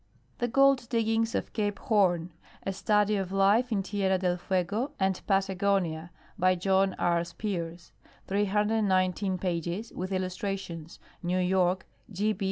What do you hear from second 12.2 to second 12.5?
P.